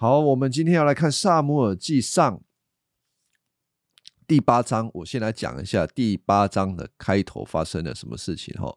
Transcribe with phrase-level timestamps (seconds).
[0.00, 2.38] 好，我们今天要来看《萨姆尔记上》
[4.26, 4.90] 第八章。
[4.94, 8.54] 我先来讲一下第八章的开头发生了什么事情。
[8.54, 8.74] 哈，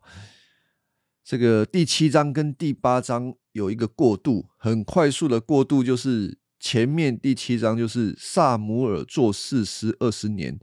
[1.23, 10.59] 这个第七章跟第八章有一个过渡，很快速的过渡，就是前面第七章就是萨姆尔做事师二十年，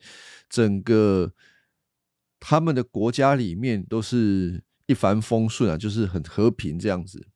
[0.51, 1.33] 整个
[2.39, 7.29] 他们的国家里面都是一帆风顺啊，就是很和平这样子。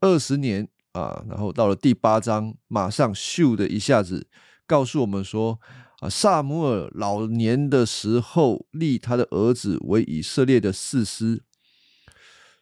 [0.00, 0.68] 二十年。
[0.92, 4.26] 啊，然后到了第八章，马上咻的一下子
[4.66, 5.60] 告诉我们说，
[6.00, 11.44] 啊，萨姆尔老年的时候立他的儿子为以色列的士师，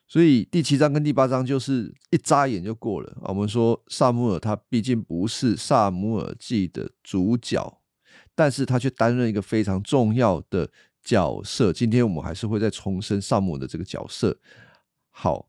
[0.06, 3.28] 所以第七章跟第八章就是一眨眼就过了啊。
[3.28, 7.80] 我们说萨姆尔他毕竟不是萨姆尔记的主角，
[8.34, 10.70] 但是他却担任一个非常重要的
[11.02, 11.72] 角色。
[11.72, 14.38] 今天我们还是会再重申萨姆尔的这个角色。
[15.08, 15.48] 好，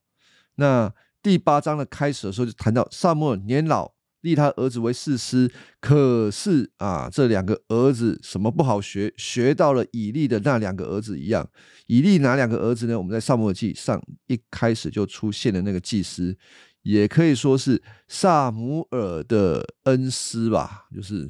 [0.56, 0.94] 那。
[1.22, 5.52] 第八章的开始的时候就谈到萨母尔年老，立他儿子为士师。
[5.82, 9.14] 可是啊，这两个儿子什么不好学？
[9.18, 11.50] 学到了以利的那两个儿子一样。
[11.88, 12.98] 以利哪两个儿子呢？
[12.98, 16.38] 我们在萨母尔记上一开始就出现了那个祭司，
[16.84, 21.30] 也可以说是萨姆尔的恩师吧，就是。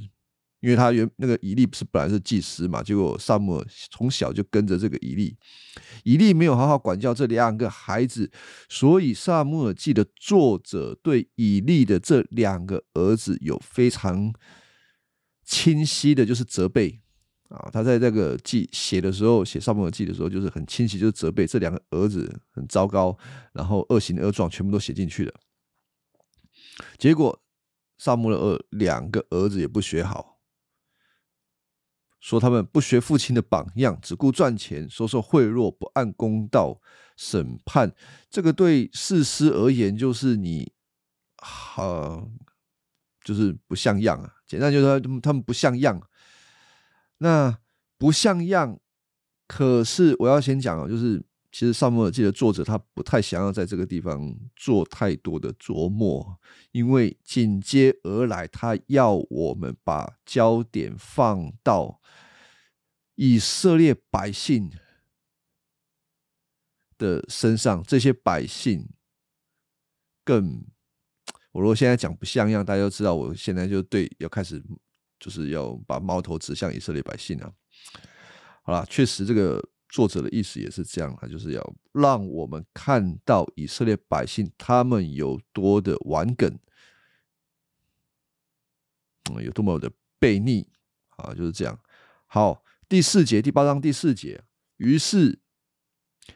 [0.62, 5.38] 因为他原那个以利不是本来是祭司嘛，结果萨姆尔从小就跟着这个以利，
[6.04, 8.30] 以利没有好好管教这两个孩子，
[8.68, 14.34] 所以萨姆尔记的作者对以利的这两个儿子有非常
[15.46, 17.00] 清晰的，就是责备
[17.48, 17.70] 啊。
[17.72, 23.18] 他在这个记写的时候，写萨姆尔记的时候，就是很清晰，就是责备这两个儿子很糟糕，
[23.54, 25.34] 然后恶行恶状全部都写进去了。
[26.98, 27.42] 结果
[27.98, 30.39] 萨姆尔二两个儿子也不学好。
[32.20, 36.80] 说他们不学父亲的榜样，只顾赚钱，说说贿赂，不按公道
[37.16, 37.94] 审判。
[38.30, 40.72] 这个对事师而言，就是你，
[41.38, 42.28] 好，
[43.24, 44.34] 就是不像样啊。
[44.46, 46.02] 简单就是说，他们不像样。
[47.20, 47.58] 那
[47.98, 48.80] 不像样，
[49.48, 51.22] 可是我要先讲啊，就是
[51.52, 56.40] 其实《萨姆尔记》的作者他不太想要在这个地方做太多的琢磨，
[56.72, 62.00] 因为紧接而来，他要我们把焦点放到。
[63.22, 64.72] 以色列百姓
[66.98, 68.88] 的身上，这些百姓
[70.24, 70.66] 更，
[71.52, 74.64] 我如果现在讲不像样，大家都知道，我现在就对要开始，
[75.20, 77.52] 就是要把矛头指向以色列百姓啊。
[78.64, 86.58] 好了，确实这个作者的意思也是这样，他就是要让我们看到以色列百姓他们有多的顽梗，
[89.32, 90.66] 嗯，有多么的悖逆
[91.18, 91.78] 啊，就是这样。
[92.26, 92.64] 好。
[92.88, 94.44] 第四节，第八章第四节。
[94.78, 95.38] 于是，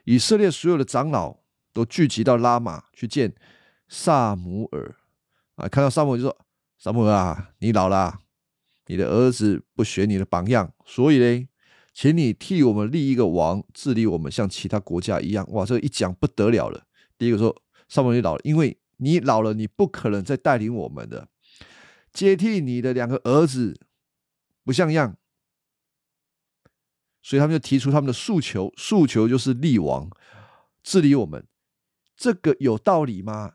[0.04, 1.40] 以色列所有的长老
[1.74, 3.34] 都聚集到拉玛去见
[3.88, 4.96] 萨姆尔。
[5.56, 6.46] 啊，看到萨姆就说
[6.78, 8.20] ：“萨姆尔啊，你老了，
[8.86, 11.48] 你的儿子不学你的榜样，所以呢，
[11.94, 16.86] 请你替我们立一个王，治理我们，像其他国家一样。”哇，这一讲不得了了。
[17.18, 21.30] 第一个说：“萨姆尔，你老了，因为你老了，你不可能再带领我们的，
[22.12, 23.80] 接替你的两个儿子
[24.64, 25.16] 不像样。”
[27.22, 30.10] 所以他们就提出他们的诉求，诉求就是立王
[30.82, 31.48] 治理我们，
[32.18, 33.54] 这个有道理吗？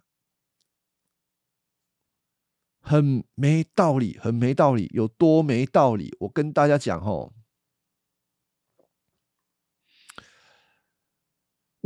[2.80, 6.16] 很没道理，很没道理，有多没道理？
[6.20, 7.34] 我跟大家讲哦，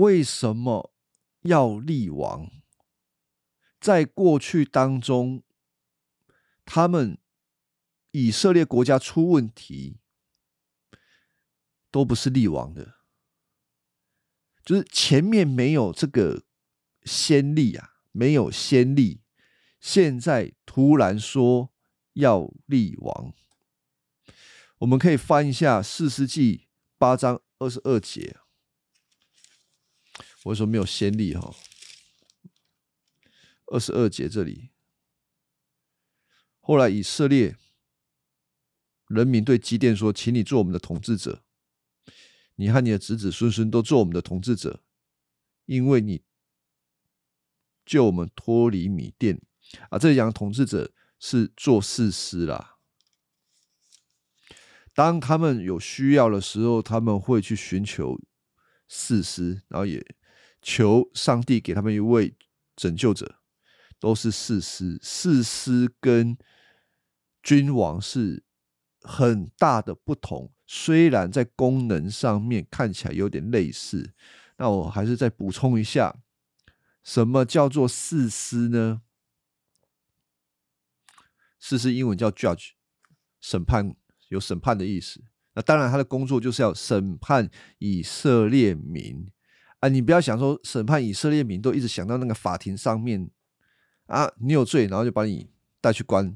[0.02, 0.92] 为什么
[1.42, 2.50] 要立王？
[3.80, 5.42] 在过去当中，
[6.64, 7.18] 他们
[8.10, 9.98] 以色列国家出问题。
[11.92, 12.94] 都不是立王的，
[14.64, 16.42] 就是前面没有这个
[17.04, 19.20] 先例啊，没有先例，
[19.78, 21.70] 现在突然说
[22.14, 23.34] 要立王，
[24.78, 26.56] 我们可以翻一下《四世纪》
[26.96, 28.38] 八章二十二节。
[30.44, 31.54] 我说没有先例哈，
[33.66, 34.70] 二十二节这里，
[36.60, 37.56] 后来以色列
[39.06, 41.44] 人民对基甸说：“请你做我们的统治者。”
[42.56, 44.84] 你和你的子子孙孙都做我们的统治者，
[45.64, 46.22] 因为你
[47.84, 49.40] 救我们脱离米店
[49.88, 49.98] 啊！
[49.98, 52.76] 这里讲统治者是做事师啦。
[54.94, 58.20] 当他们有需要的时候，他们会去寻求
[58.86, 60.04] 事师，然后也
[60.62, 62.34] 求上帝给他们一位
[62.74, 63.40] 拯救者，
[63.98, 64.98] 都是事师。
[65.02, 66.38] 事师跟
[67.42, 68.44] 君王是
[69.00, 70.52] 很大的不同。
[70.66, 74.14] 虽然在功能上面看起来有点类似，
[74.56, 76.16] 那我还是再补充一下，
[77.02, 79.02] 什么叫做四师呢？
[81.58, 82.70] 士师英文叫 judge，
[83.40, 83.94] 审判
[84.28, 85.24] 有审判的意思。
[85.54, 89.30] 那当然，他的工作就是要审判以色列民
[89.82, 89.88] 啊！
[89.88, 93.28] 你不要想说审判以色列民，都一直想到那个法庭上面
[94.06, 95.50] 啊，你有罪，然后就把你
[95.80, 96.32] 带去关。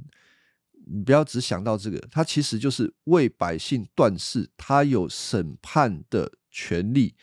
[0.88, 7.14] 你不要只想到这个，他其实就是为百姓断事，他有审判的权利，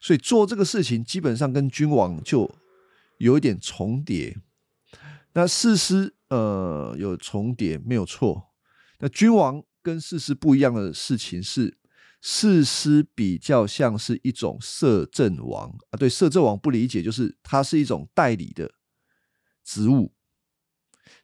[0.00, 2.54] 所以做这个事情基本上跟君王就
[3.16, 4.36] 有一点重叠。
[5.32, 8.50] 那事师呃有重叠没有错，
[8.98, 11.78] 那君王跟事师不一样的事情是，
[12.26, 18.72] 事师比较像是一种摄政王啊，对摄政王不理解，就是它是一种代理的
[19.62, 20.14] 职务。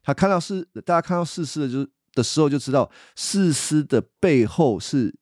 [0.03, 5.17] 他看到是，大家看到事师的就是的时候就知道，事师的背后是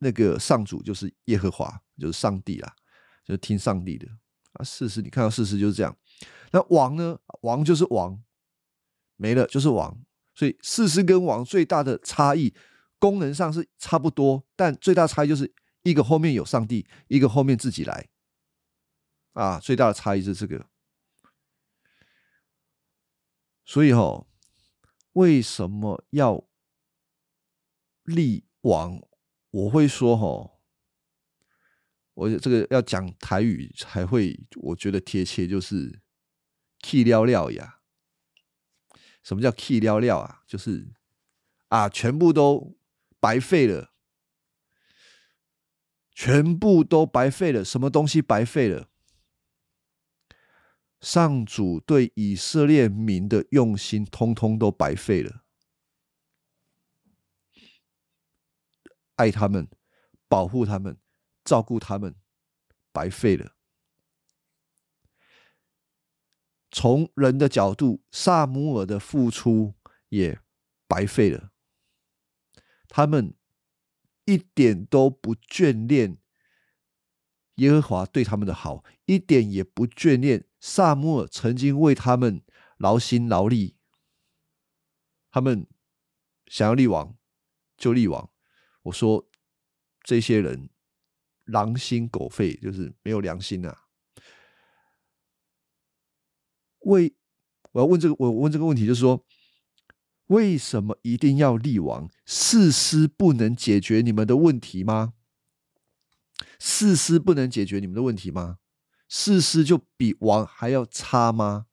[0.00, 2.74] 那个上主，就是耶和华，就是上帝啦，
[3.24, 4.06] 就听上帝的
[4.52, 4.62] 啊。
[4.62, 5.96] 事师，你看到事师就是这样。
[6.50, 7.18] 那王呢？
[7.40, 8.22] 王就是王，
[9.16, 10.04] 没了就是王。
[10.34, 12.52] 所以事师跟王最大的差异，
[13.04, 15.52] 功能上是差不多，但最大差异就是
[15.82, 18.08] 一个后面有上帝，一个后面自己来。
[19.34, 20.70] 啊，最大的差异是这个。
[23.66, 24.26] 所以哈，
[25.12, 26.48] 为什么要
[28.04, 28.98] 立王？
[29.50, 30.58] 我会说哈，
[32.14, 36.00] 我这个要讲台语才会，我觉得贴切，就是
[36.80, 37.80] “key 料料呀”。
[39.22, 40.40] 什么叫 “key 料料”啊？
[40.46, 40.94] 就是
[41.68, 42.78] 啊，全部都
[43.24, 43.90] 白费了，
[46.10, 48.90] 全部都白费了，什么东西白费了？
[51.00, 55.42] 上主对以色列民的用心，通通都白费了。
[59.14, 59.70] 爱他们，
[60.28, 60.98] 保护他们，
[61.42, 62.14] 照顾他们，
[62.92, 63.56] 白费了。
[66.70, 69.72] 从人的角度，萨姆尔的付出
[70.10, 70.38] 也
[70.86, 71.53] 白费了。
[72.96, 73.34] 他们
[74.24, 76.18] 一点都不眷恋
[77.56, 80.46] 耶和华对他们的好，一点也不眷恋。
[80.60, 82.44] 萨穆尔曾经为他们
[82.76, 83.74] 劳心劳力，
[85.32, 85.66] 他们
[86.46, 87.18] 想要立王
[87.76, 88.30] 就立王。
[88.82, 89.28] 我说
[90.04, 90.70] 这些人
[91.46, 93.76] 狼心狗肺，就是没有良心呐。
[96.82, 97.12] 为
[97.72, 99.26] 我要问这个，我问这个问题，就是说，
[100.28, 102.10] 为什么一定要立王？
[102.24, 105.14] 事师不能解决你们的问题吗？
[106.58, 108.58] 事师不能解决你们的问题吗？
[109.08, 111.66] 事师就比王还要差吗？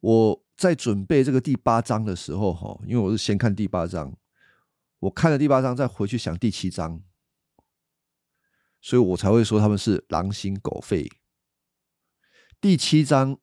[0.00, 4.16] 我在准备这个第八章的时候，哈，因为我是先看第八章，
[5.00, 7.02] 我看了第八章，再回去想第七章，
[8.80, 11.10] 所以我才会说他们是狼心狗肺。
[12.60, 13.38] 第七章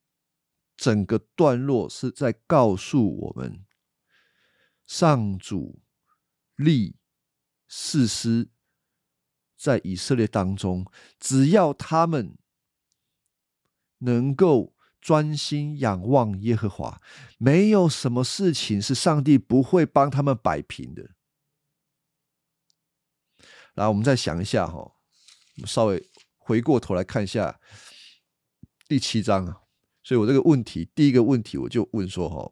[0.80, 3.66] 整个段落是在告诉我们，
[4.86, 5.82] 上主
[6.56, 6.96] 立
[7.68, 8.50] 事师。
[9.58, 10.90] 在以色列当中，
[11.20, 12.38] 只要他们
[13.98, 17.02] 能够专心仰望耶和华，
[17.38, 21.12] 没有什么事情是上帝不会帮他们摆平的。
[23.74, 24.96] 来我们再想一下哈，我
[25.58, 27.60] 们稍微回过头来看一下
[28.88, 29.69] 第七章啊。
[30.10, 32.52] 所以我这个问题，第一个问题我就问说哈，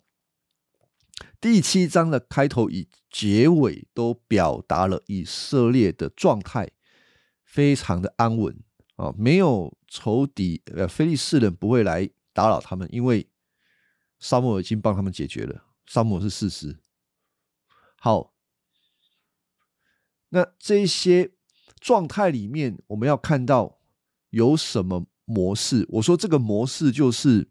[1.41, 6.69] 第七章的开头与结尾都表达了以色列的状态。
[7.43, 8.63] 非常的安稳
[8.97, 13.27] 啊，没有仇敌，呃，非利士人不会来打扰他们，因为
[14.19, 15.63] 沙漠已经帮他们解决了。
[15.87, 16.77] 沙漠是事实。
[17.95, 18.35] 好，
[20.29, 21.31] 那这些
[21.79, 23.79] 状态里面，我们要看到
[24.29, 25.85] 有什么模式？
[25.89, 27.49] 我说这个模式就是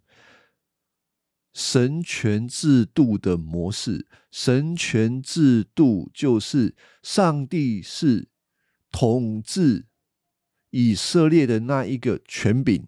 [1.53, 4.09] 神权制度的模式。
[4.33, 8.29] 神权制度就是上帝是
[8.91, 9.87] 统治。
[10.71, 12.87] 以色列的那一个权柄，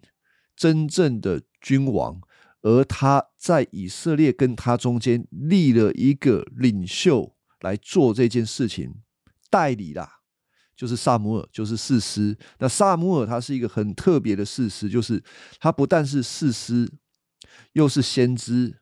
[0.55, 2.21] 真正的君王，
[2.61, 9.01] 而他在以色列跟他中间立了一个领袖来做这件事情，
[9.49, 10.18] 代理啦，
[10.79, 12.37] 就是萨姆尔，就是士师。
[12.59, 15.21] 那萨姆尔他是一个很特别的士师，就是
[15.59, 16.89] 他不但是士师，
[17.73, 18.79] 又是先知，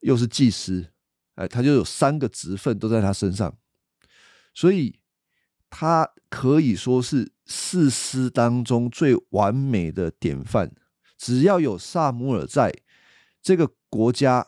[0.00, 0.92] 又是祭司，
[1.36, 3.56] 哎，他就有三个职分都在他身上，
[4.52, 5.00] 所以
[5.70, 7.32] 他可以说是。
[7.48, 10.74] 四师当中最完美的典范，
[11.16, 12.74] 只要有萨姆尔在，
[13.40, 14.44] 这个国家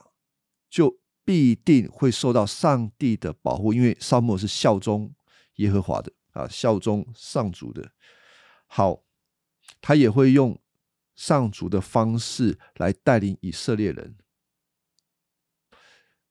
[0.69, 5.15] 就必定会受到上帝的保护，因为萨姆尔是效忠
[5.59, 7.93] 耶和华的啊，效忠上主的。
[8.67, 9.05] 好，
[9.81, 10.61] 他也会用
[11.15, 14.17] 上主的方式来带领以色列人。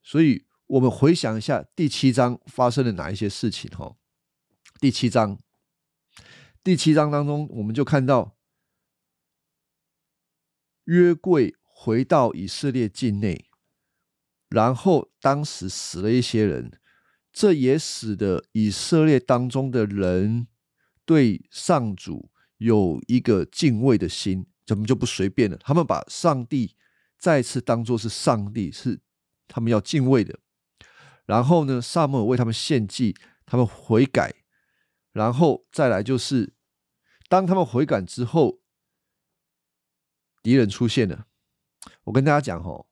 [0.01, 3.97] 所以我们回想一下第七章发生了哪一些事情哈。
[4.79, 5.39] 第七章，
[6.63, 8.37] 第七章当中，我们就看到
[10.85, 13.49] 约柜回到以色列境内，
[14.49, 16.79] 然后当时死了一些人，
[17.39, 20.47] 这也使得以色列当中的人
[21.05, 25.55] 对上主有一个敬畏的心，怎么就不随便了？
[25.57, 26.75] 他们把上帝
[27.19, 29.01] 再次当作是上帝，是
[29.47, 30.39] 他们要敬畏的。
[31.27, 33.15] 然后呢，萨母尔为他们献祭，
[33.45, 34.33] 他们悔改。
[35.11, 36.55] 然后再来就是，
[37.29, 38.61] 当他们悔改之后，
[40.41, 41.27] 敌人出现了。
[42.05, 42.86] 我跟大家讲哦，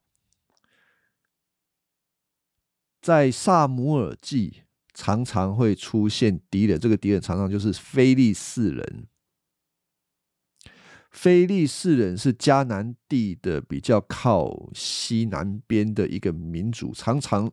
[3.06, 4.64] 在萨姆尔记
[4.96, 9.06] 常常会出现敌人，这个敌人常常就是非利士人。
[11.12, 17.52] 非利士人是迦南地的比较靠西南边的一个民族，常常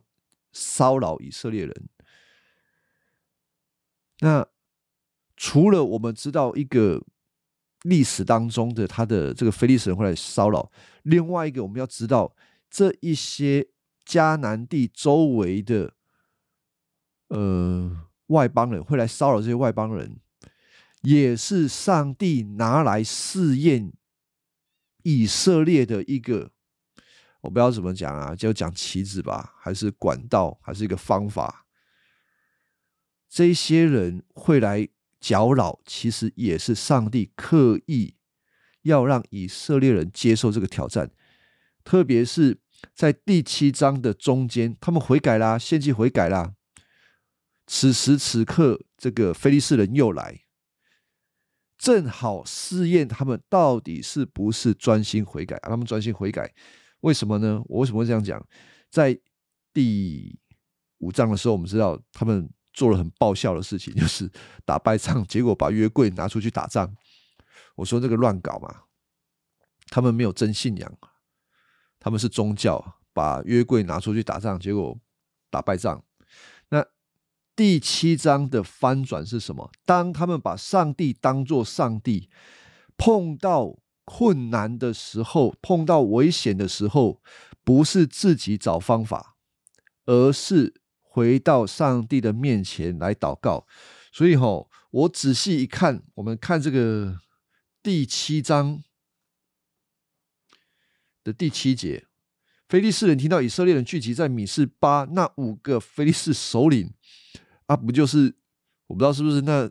[0.51, 1.89] 骚扰以色列人。
[4.21, 4.47] 那
[5.37, 7.05] 除了我们知道一个
[7.83, 10.71] 历史当中的他的这个非利士人会来骚扰，
[11.03, 12.35] 另外一个我们要知道
[12.71, 13.67] 这一些
[14.05, 15.93] 迦南地周围的
[17.29, 20.19] 呃外邦人会来骚扰这些外邦人，
[21.01, 23.93] 也是上帝拿来试验
[25.03, 26.51] 以色列的一个，
[27.41, 31.65] 我不知道怎么讲啊，就讲棋子吧，还是管道，还是一个方法？
[33.29, 34.89] 这些人会来。
[35.23, 38.15] 搅扰其实也是上帝刻意
[38.81, 41.11] 要让以色列人接受这个挑战，
[41.85, 42.59] 特别是
[42.95, 46.53] 在第七章的中间，他们悔改啦，献祭悔改啦。
[47.67, 50.41] 此时此刻，这个菲利士人又来，
[51.77, 55.59] 正好试验他们到底是不是专心悔改。
[55.63, 56.53] 他们专心悔改，
[57.01, 57.61] 为什么呢？
[57.65, 58.45] 我为什么会这样讲？
[58.89, 59.19] 在
[59.73, 60.39] 第
[60.99, 62.49] 五章的时候，我们知道他们。
[62.75, 64.27] 做了很爆笑的事情， 就是
[64.65, 66.91] 打败仗，结果把约柜拿出去打仗。
[67.75, 68.85] 我说这个乱搞嘛，
[69.89, 70.97] 他们没有真信仰，
[72.03, 74.99] 他们是宗教，把约柜拿出去打仗，结果
[75.49, 76.03] 打败仗。
[76.69, 76.85] 那
[77.55, 79.71] 第七章的翻转是什么？
[79.85, 82.29] 当他们把上帝当作上帝，
[82.97, 87.21] 碰到困难的时候，碰到危险的时候，
[87.63, 89.35] 不是自己找方法，
[90.05, 90.75] 而是。
[91.15, 93.67] 回到上帝的面前来祷告，
[94.11, 97.19] 所以哈，我仔细一看，我们看这个
[97.83, 98.81] 第七章
[101.23, 102.05] 的第七节，
[102.67, 106.93] 菲利士人听到以色列人聚集在米士巴，那五个菲利士首领
[107.67, 108.35] 啊，不就是
[108.87, 109.69] 我不知道是不是那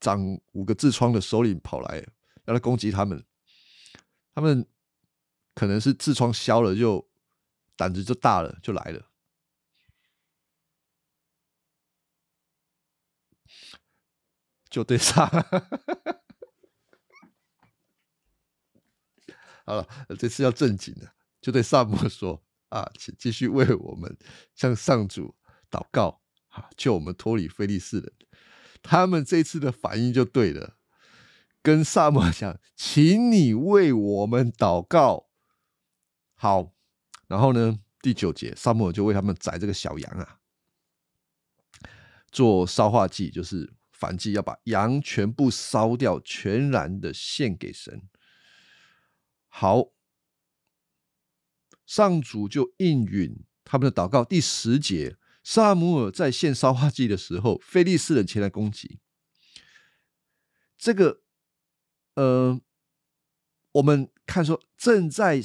[0.00, 2.04] 长五个痔疮的首领跑来
[2.46, 3.24] 要来攻击他们，
[4.34, 4.66] 他们
[5.54, 7.08] 可能是痔疮消了，就
[7.76, 9.10] 胆子就大了，就来了。
[14.70, 15.30] 就对上，
[19.64, 24.16] 好了，这次要正经的，就对萨摩 说啊，请继续为我们
[24.54, 25.34] 向上主
[25.70, 28.12] 祷告啊，救我们脱离菲利士人。
[28.82, 30.76] 他们这次的反应就对了，
[31.62, 35.28] 跟萨摩 讲，请你为我们祷告。
[36.34, 36.74] 好，
[37.28, 40.40] 然后呢，第九节，萨摩就为他们宰这个小羊啊，
[42.30, 43.74] 做烧化祭，就是。
[43.96, 48.02] 反击要把羊全部烧掉，全然的献给神。
[49.56, 49.92] 好，
[51.86, 54.24] 上主就应允他们的祷告。
[54.24, 58.98] 第十节，萨姆尔在献烧化祭的时候，菲利斯人前来攻击。
[60.76, 61.20] 这个，
[62.16, 62.60] 呃，
[63.70, 65.40] 我们看说正在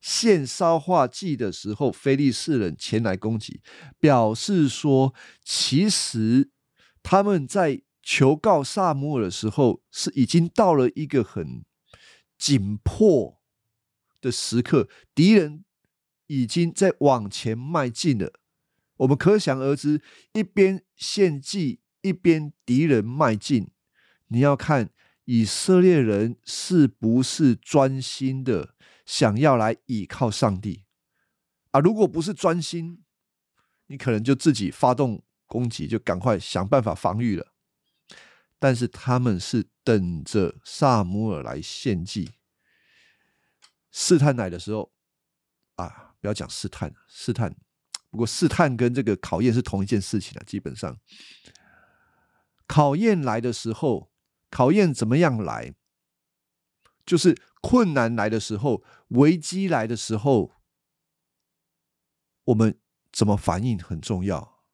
[0.00, 3.60] 献烧化祭的时候，菲利士人前来攻击，
[4.00, 6.50] 表示说其实。
[7.02, 11.62] 他们在求告萨姆尔的时候，是已经到了一个很
[12.44, 13.40] 紧迫
[14.20, 15.64] 的时刻，敌人
[16.26, 18.34] 已经在往前迈进了。
[18.98, 20.02] 我们可想而知，
[20.34, 23.70] 一边献祭，一边敌人迈进。
[24.26, 24.90] 你要看
[25.24, 28.74] 以色列人是不是专心的
[29.06, 30.84] 想要来倚靠上帝
[31.70, 31.80] 啊？
[31.80, 33.02] 如果不是专心，
[33.86, 35.22] 你可能就自己发动。
[35.46, 37.53] 攻击就赶快想办法防御了，
[38.64, 42.32] 但是他们是等着萨姆尔来献祭。
[43.90, 44.90] 试探来的时候
[45.74, 47.54] 啊，不要讲试探，试探。
[48.08, 50.42] 不过试探跟这个考验是同一件事情啊。
[50.46, 50.98] 基本上，
[52.66, 54.10] 考验来的时候，
[54.48, 55.74] 考验怎么样来，
[57.04, 60.52] 就是困难来的时候，危机来的时候，
[62.44, 62.80] 我们。
[63.12, 64.64] 怎么反应很重要，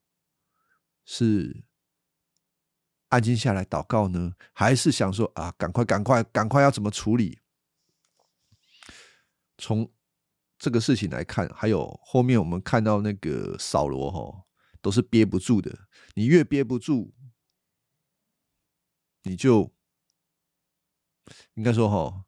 [1.04, 1.64] 是
[3.10, 7.38] 安静下来祷告呢，还是想说啊，赶快赶快赶快要怎么处理？
[9.58, 9.92] 从
[10.58, 14.46] 这个事情来看，还有后面我们看到那个扫罗哈，
[14.80, 15.88] 都是憋不住的。
[16.14, 17.12] 你越憋不住，
[19.22, 19.74] 你就
[21.54, 22.24] 应该说哈，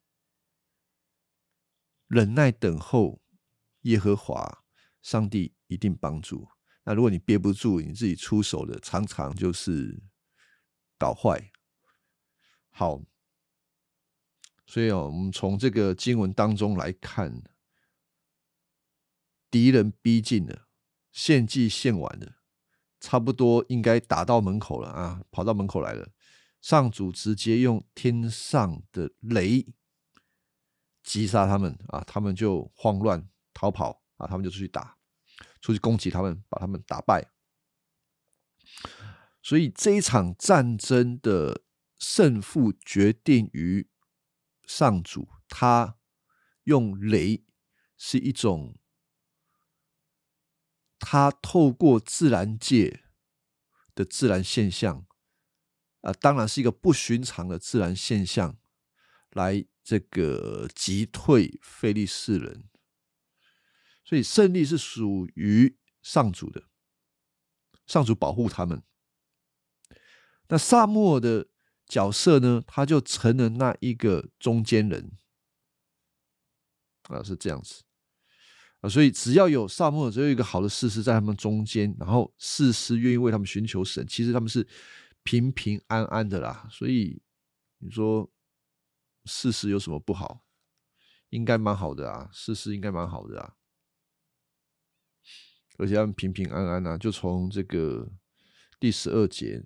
[2.08, 3.22] 忍耐等候
[3.82, 4.64] 耶和华
[5.00, 6.48] 上帝一定帮助。
[6.84, 10.02] 那如果你憋不住，你自己出手的，常常就是
[11.02, 11.50] 搞坏。
[12.70, 13.02] 好。
[14.72, 17.42] 所以哦，我们从这个经文当中来看，
[19.50, 20.68] 敌人逼近了，
[21.10, 22.36] 献祭献完了，
[22.98, 26.08] 差不多应该打到门口了啊，跑到门口来了。
[26.62, 29.66] 上主直接用天上的雷
[31.02, 34.96] 击杀他们啊，他们就慌乱逃跑啊，他们就出去打，
[35.60, 37.30] 出去攻击他们，把他们打败。
[39.42, 41.64] 所以这一场战争的
[41.98, 43.88] 胜负决定于。
[44.64, 45.98] 上主他
[46.62, 47.44] 用雷
[47.98, 48.78] 是一种，
[50.98, 53.02] 他透过自然界
[53.94, 55.04] 的自然现象，
[56.02, 58.56] 啊，当然是一个不寻常的自然现象，
[59.30, 62.70] 来这个击退菲利士人，
[64.04, 66.68] 所以胜利是属于上主的，
[67.86, 68.82] 上主保护他们。
[70.52, 71.48] 那萨摩的。
[71.84, 75.12] 角色呢，他就成了那一个中间人
[77.02, 77.82] 啊，是这样子
[78.80, 84.66] 啊，所以只要有萨摩尔，只有一个好的事实在他们中间，然后事实愿意为他们寻求神，其实他们是
[85.22, 86.66] 平平安安的啦。
[86.70, 87.20] 所以
[87.76, 88.30] 你说
[89.26, 90.46] 事实有什么不好？
[91.28, 93.54] 应该蛮好的啊，事实应该蛮好的啊，
[95.76, 98.10] 而且他们平平安安啊，就从这个
[98.80, 99.62] 第十二节。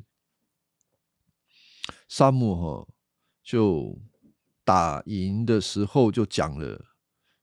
[2.08, 2.88] 沙漠哈
[3.42, 3.98] 就
[4.64, 6.84] 打赢的时候就讲了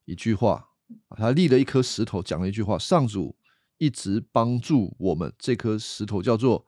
[0.05, 0.69] 一句话，
[1.09, 3.37] 他立了一颗石头，讲了一句话：上主
[3.77, 6.65] 一直帮助我们，这颗石头叫做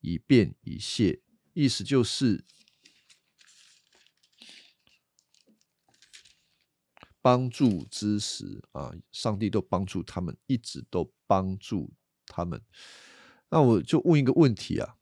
[0.00, 2.44] 以便以谢，意思就是
[7.20, 11.92] 帮助之时啊，上帝都帮助他们，一直都帮助
[12.26, 12.62] 他们。
[13.48, 14.96] 那我就问一个问题啊。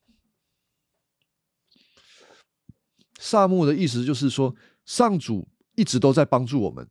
[3.24, 6.90] 萨木的意思就是说，上主一直都在帮助我们。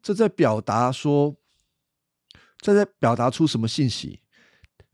[0.00, 1.36] 这在表达说，
[2.58, 4.22] 这在表达出什么信息？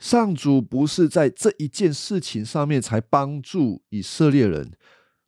[0.01, 4.77] 上主不是在这一件事情上面才帮助以色列人，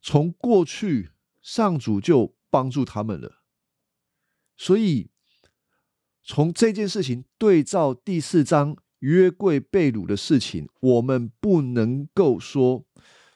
[0.03, 3.45] 从过去上主就帮助他们了。
[4.57, 5.11] 所以，
[6.25, 12.85] 从这件事情对照第四章约柜被掳的事情，我们不能够说。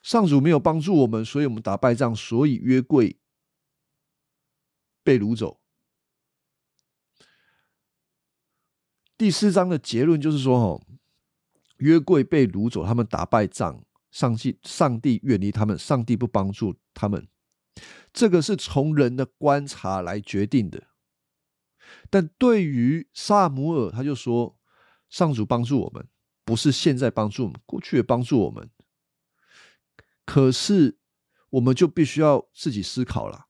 [0.02, 3.18] 上主没有帮助我们，所以我们打败仗，所以约柜
[5.02, 5.60] 被掳走。
[9.16, 10.82] 第四章的结论就是说，哦，
[11.78, 17.26] 约柜被掳走，他们打败仗，上帝上帝远离他们，上帝不帮助他们，
[18.12, 20.84] 这个是从人的观察来决定的。
[22.08, 24.56] 但对于萨姆尔，他就说，
[25.08, 26.06] 上主帮助我们，
[26.44, 28.70] 不是现在帮助我们，过去也帮助我们。
[30.28, 30.98] 可是，
[31.48, 33.46] 我们就必须要自己思考了。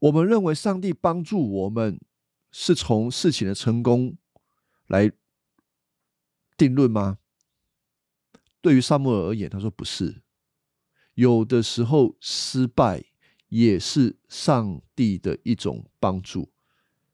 [0.00, 2.00] 我们认为上帝帮助我们
[2.50, 4.18] 是从事情的成功
[4.88, 5.12] 来
[6.56, 7.18] 定论吗？
[8.60, 10.22] 对于萨母尔而言，他说不是。
[11.14, 13.04] 有的时候失败
[13.46, 16.50] 也是上帝的一种帮助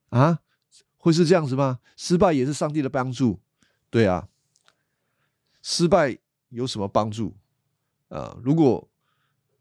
[0.08, 0.40] 啊？
[0.96, 1.80] 会是这样子吗？
[1.94, 3.42] 失败也是上帝的帮助？
[3.90, 4.30] 对啊，
[5.60, 7.36] 失败有什么帮助？
[8.14, 8.38] 啊！
[8.44, 8.88] 如果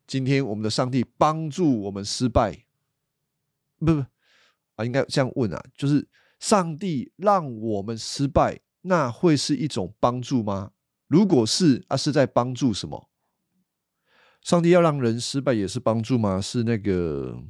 [0.06, 2.66] 今天我们的上帝帮助我们失败，
[3.80, 4.06] 不不
[4.76, 6.08] 啊，应该这样问啊，就是
[6.39, 10.72] 上帝让我们失败，那会是一种帮助吗？
[11.08, 13.10] 如果是啊，是在帮助什么？
[14.42, 16.39] 上帝要让人失败也是帮助吗？
[16.39, 17.42] 是那个？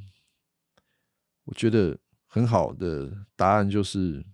[1.46, 4.26] 我觉得很好的答案就是，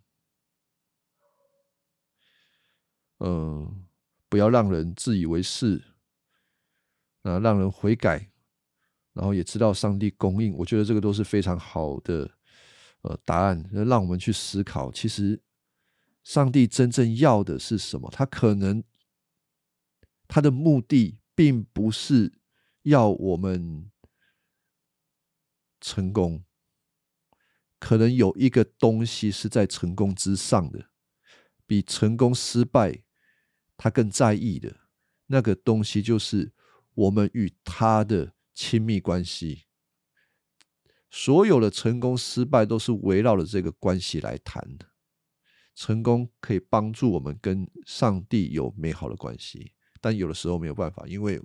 [3.18, 3.88] 嗯，
[4.30, 5.89] 不要让人自以为是。
[7.24, 8.32] 啊，让人悔改，
[9.14, 12.30] 然后也知道上帝供应，我觉得这个都是非常好的
[13.02, 15.42] 呃答案，让我们去思考，其实
[16.24, 18.10] 上帝真正要的是什么？
[18.12, 18.84] 他可能
[20.28, 22.32] 他的目的并不是
[22.84, 23.90] 要我们
[25.82, 26.44] 成功，
[27.80, 30.90] 可能有一个东西是在成功之上的，
[31.66, 33.04] 比成功失败
[33.76, 34.76] 他更在意的
[35.28, 36.52] 那个东西，就是
[37.00, 39.66] 我们与他的亲密关系。
[41.10, 44.86] 所有的成功失败都是围绕着这个关系来谈的。
[45.74, 51.42] 成功可以帮助我们跟上帝有美好的关系，但有的时候没有办法，因为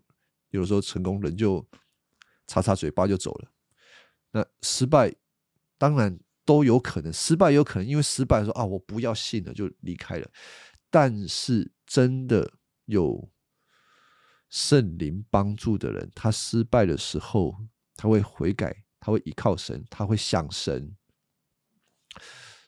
[0.50, 1.64] 有的时候成功人就
[2.48, 3.52] 擦擦嘴巴就走了。
[4.32, 5.14] 那失败
[5.78, 10.28] 当然都有可能，失败有可能因为失败说啊，我不要信了就离开了。
[10.90, 12.54] 但是真的
[12.86, 13.30] 有
[14.48, 17.57] 圣灵帮助的人，他失败的时候
[17.96, 18.83] 他会悔改。
[19.07, 20.96] 他会依靠神，他会想神，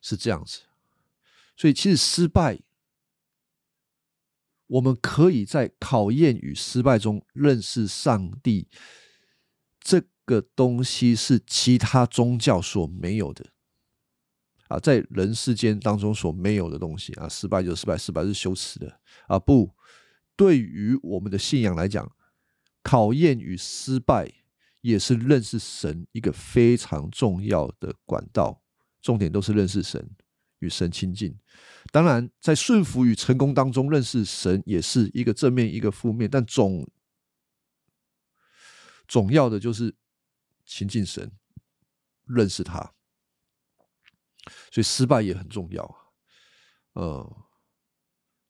[0.03, 0.61] 是这样子。
[1.57, 2.61] 所以，其实失败，
[4.67, 8.69] 我们可以在考验与失败中认识上帝。
[9.81, 13.53] 这个东西是其他宗教所没有的
[14.69, 17.27] 啊，在人世间当中所没有的东西啊。
[17.27, 19.39] 失败就失败，失败是羞耻的啊。
[19.39, 19.75] 不，
[20.37, 22.15] 对于我们的信仰来讲，
[22.83, 24.33] 考验与失败。
[24.83, 28.63] 也是认识神一个非常重要的管道，
[29.03, 30.09] 重点都是认识神
[30.61, 31.37] 与神亲近。
[31.91, 36.89] 当然，在顺服与成功当中，认识神也是一个正面一个负面，但总
[39.09, 39.93] 总要的就是
[40.65, 41.33] 亲近神，
[42.25, 42.95] 认识他。
[44.71, 46.13] 所以失败也很重要
[46.93, 47.46] 呃，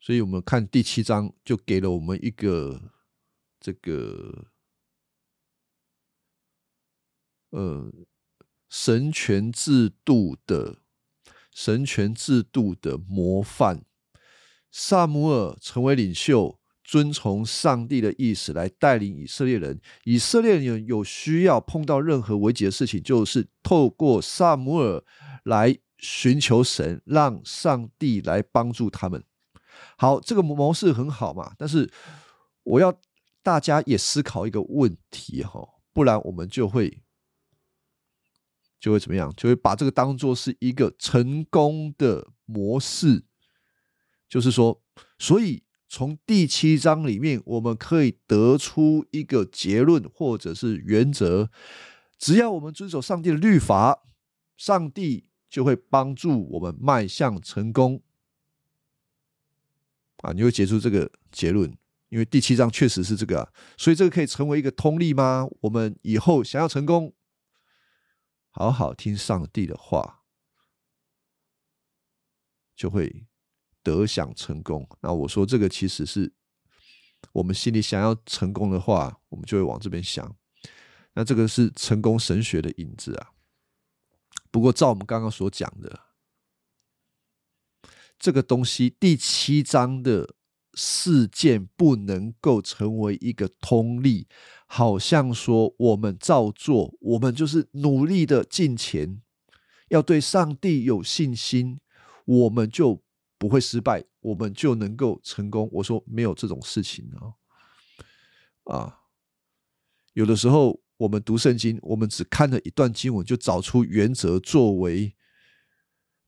[0.07, 2.81] 所以我们看第七章就给了我们一个
[3.59, 4.47] 这个。
[7.51, 7.93] 呃，
[8.69, 10.79] 神权制度的
[11.53, 13.85] 神权制度的模范，
[14.71, 19.81] 萨姆尔成为领袖，遵从上帝的意思来带领以色列人。
[20.05, 25.03] 以色列人有需要碰到任何危急的事情，就是透过萨姆尔
[25.43, 29.25] 来寻求神，让上帝来帮助他们。
[29.97, 31.55] 好，这个模式很好嘛？
[31.59, 31.91] 但是
[32.63, 32.97] 我要
[33.43, 37.03] 大家也思考一个问题哈，不然我们就会。
[38.79, 39.33] 就会怎么样？
[39.35, 43.25] 就会把这个当做是一个成功的模式，
[44.29, 44.81] 就是说，
[45.19, 51.51] 所以从第七章里面，我们可以得出一个结论或者是原则：
[52.19, 54.03] 只要我们遵守上帝的律法，
[54.59, 58.03] 上帝就会帮助我们迈向成功。
[60.19, 61.71] 啊，你会结出这个结论，
[62.09, 65.47] 因为第七章确实是这个，所以这个可以成为一个通例吗？
[65.61, 67.15] 我们以后想要成功。
[68.51, 70.23] 好好听上帝的话，
[72.75, 73.27] 就会
[73.83, 74.89] 得享成功。
[75.03, 76.33] 那我说这个其实是
[77.33, 80.35] 我们心里想要成功的话，我们就会往这边想。
[81.13, 83.33] 那这个是成功神学的影子啊。
[84.51, 86.06] 不过照我们刚刚所讲的，
[88.19, 90.35] 这个东西第七章的。
[90.79, 94.29] 事件不能够成为一个通例，
[94.67, 99.23] 好像说我们照做，我们就是努力的进钱，
[99.89, 101.81] 要对上帝有信心，
[102.27, 103.03] 我们就
[103.39, 105.67] 不会失败，我们就能够成功。
[105.73, 108.77] 我说没有这种事情啊！
[108.77, 108.99] 啊，
[110.13, 115.15] 有的时候我们读圣经，我们只看了一段经文，就找出原则作为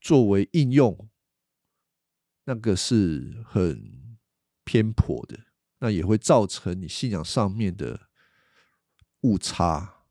[0.00, 1.10] 作为应用，
[2.48, 4.08] 那个是很。
[4.68, 5.46] 偏颇的，
[5.78, 7.98] 那也会造成你信仰上面的
[9.22, 10.04] 误差。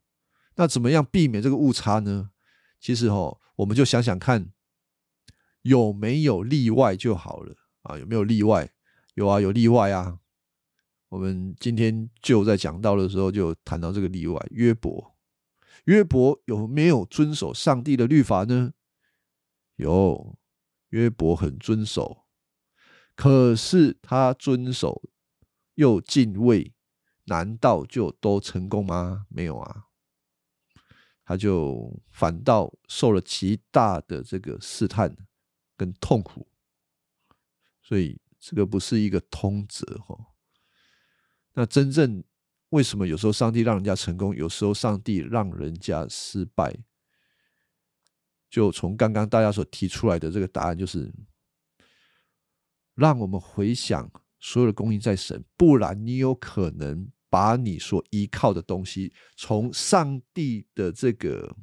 [0.56, 2.32] 那怎么样避免这个误差呢？
[2.80, 4.52] 其实哦，我们就想想看，
[5.62, 8.00] 有没有例外就好了啊？
[8.00, 8.74] 有没有例外？
[9.14, 10.18] 有啊，有例外啊。
[11.10, 15.16] 我们今天就在讲到的时候就谈到这个例外，约伯。
[15.84, 18.74] 约伯有没有遵守上帝的律法呢？
[19.76, 20.40] 有，
[20.90, 22.24] 约伯很遵守。
[23.18, 25.02] 可是他遵守
[25.74, 26.72] 又敬畏，
[27.24, 29.26] 难道就都成功吗？
[29.28, 29.86] 没有啊，
[31.26, 35.18] 他就反倒受了极大的这个试探
[35.76, 36.48] 跟痛苦，
[37.82, 40.16] 所以这个不是一个通则哈。
[41.54, 42.24] 那真正
[42.70, 46.78] 为什么有时候上帝让人家成功，有时候上帝让人家失败？
[48.48, 51.12] 就从刚刚大家所提出来的这个答案就是。
[52.98, 61.56] 让我们回想所有的供应在神，不然你有可能把你所依靠的东西从上帝的这个，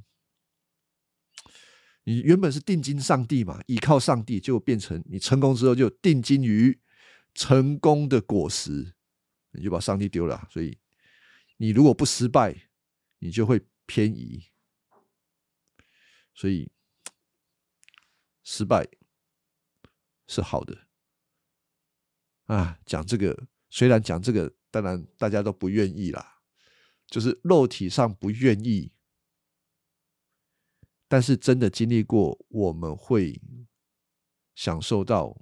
[2.05, 6.79] 你原本是定金上帝嘛，依靠上帝，就变成你成功之后就定金于
[7.35, 8.95] 成功的果实，
[9.51, 10.47] 你就把上帝丢了。
[10.53, 10.79] 所以
[11.57, 12.69] 你如果不失败，
[13.19, 14.45] 你就会偏移。
[16.33, 16.71] 所以
[18.45, 18.87] 失败
[20.29, 20.84] 是好的
[22.45, 22.79] 啊。
[22.85, 26.41] 讲这个，虽然讲这个，当然大家都不愿意啦，
[27.07, 28.93] 就是肉体上不愿意，
[31.09, 33.41] 但是真的经历过，我们会
[34.55, 35.41] 享受到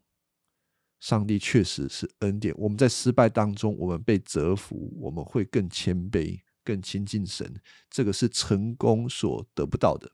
[1.01, 2.55] 上帝确实是恩典。
[2.57, 6.41] 我们在失败当中，我们被折服，我们会更谦卑。
[6.65, 7.61] 更亲近神，
[7.91, 10.09] 这个是成功所得不到的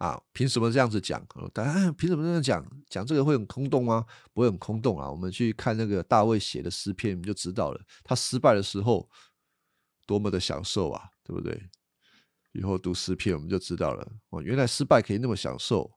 [0.00, 0.18] 啊！
[0.32, 1.22] 凭什么这样子讲？
[1.52, 2.82] 大家凭什么这样讲？
[2.88, 4.06] 讲这个会很空洞吗？
[4.32, 5.10] 不会很空洞啊！
[5.10, 7.80] 我们去看那个大卫写的诗篇，你就知道了。
[8.02, 9.10] 他失败的时候
[10.06, 11.68] 多么的享受啊，对不对？
[12.52, 14.10] 以后读诗篇，我们就知道了。
[14.30, 15.92] 哦，原来失败可以那么享受。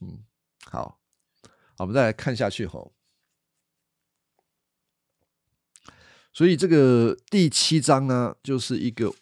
[0.00, 0.26] 嗯，
[0.66, 1.00] 好，
[1.42, 2.94] 好，我们再来看下去吼。
[6.34, 9.12] 所以这个第七章呢，就是一个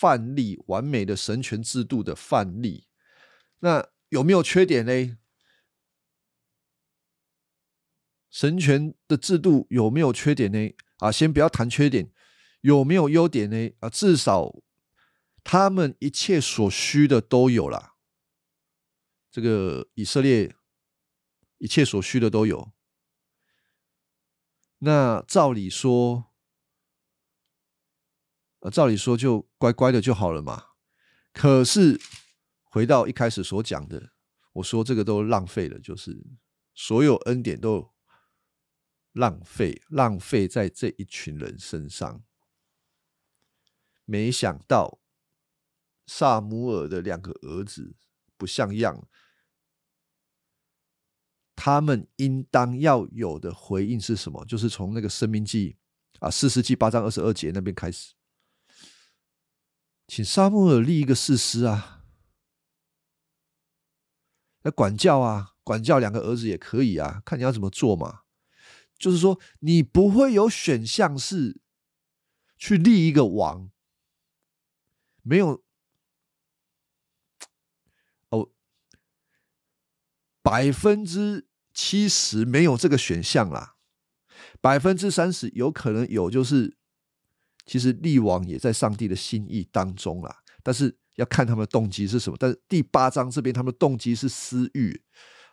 [0.00, 2.86] 范例，完美的神权制度的范例。
[3.58, 5.18] 那有没有缺点呢？
[8.30, 10.74] 神权的制度有没有缺点呢？
[11.00, 12.10] 啊，先不要谈缺点，
[12.62, 13.74] 有没有优点呢？
[13.80, 14.62] 啊，至少
[15.44, 17.96] 他们一切所需的都有了。
[19.30, 20.56] 这个以色列
[21.58, 22.72] 一切所需的都有。
[24.78, 26.29] 那照理说，
[28.60, 30.64] 呃，照理说就乖乖的就好了嘛。
[31.32, 32.00] 可是
[32.62, 34.12] 回到一开始所讲的，
[34.54, 36.24] 我说这个都浪费了，就是
[36.74, 37.92] 所有恩典都
[39.12, 42.22] 浪费，浪费在这一群人身上。
[44.04, 45.00] 没想到
[46.06, 47.94] 萨姆尔的两个儿子
[48.36, 49.06] 不像样。
[51.54, 54.44] 他们应当要有的回应是什么？
[54.46, 55.76] 就是从那个生命记
[56.18, 58.14] 啊，四世纪八章二十二节那边开始，
[60.10, 62.02] 请沙漠尔立一个誓师啊，
[64.62, 68.22] 来管教啊，管教两个儿子也可以啊，看你要怎么做嘛。
[68.98, 71.60] 就是说，你不会有选项是
[72.58, 73.70] 去立一个王，
[75.22, 75.62] 没有
[78.30, 78.50] 哦，
[80.42, 81.46] 百分之。
[81.72, 83.76] 七十没有这个选项啦，
[84.60, 86.76] 百分之三十有可能有，就是
[87.70, 92.36] 其实立王也在上帝的心意当中啦，但是要看他们的动机是什么。
[92.36, 95.00] 但是第八章这边他们的动机是私欲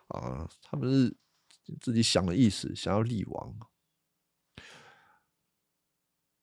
[0.08, 1.16] 啊，他们是
[1.80, 3.54] 自己想的意思，想要立王，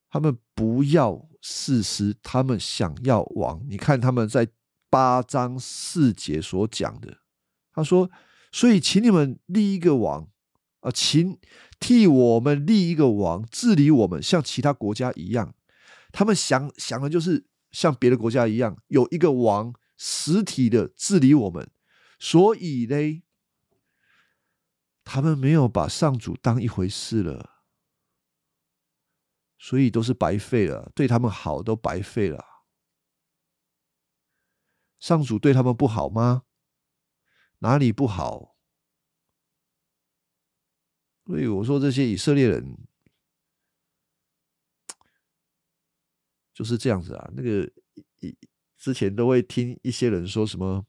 [0.10, 3.62] 他们不要事实，他们想要王。
[3.68, 4.48] 你看他们在
[4.90, 7.18] 八章四节所讲的，
[7.74, 8.10] 他说。
[8.52, 10.30] 所以，请你们立一个王
[10.80, 11.38] 啊，请
[11.78, 15.54] 替我们立一个王，治理我们，像其他国家一样。
[16.16, 21.70] 他们想想的就是像别的国家一样，有一个王实体的治理我们。
[22.18, 23.22] 所以呢，
[25.04, 27.66] 他们没有把上主当一回事了，
[29.58, 30.90] 所以都是白费了。
[30.96, 32.46] 对他们好都白费了。
[34.98, 36.44] 上主对他们不好吗？
[37.60, 38.56] 哪里不好？
[41.26, 42.88] 所以我说这些以色列人
[46.56, 47.30] 就是这样子啊。
[47.36, 47.70] 那个
[48.22, 48.36] 以
[48.76, 50.84] 之前都会听一些人说什么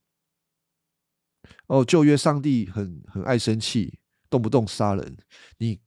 [1.67, 3.99] 哦，旧约上帝很很爱生气，
[4.31, 5.19] 动不动杀人。
[5.59, 5.79] 你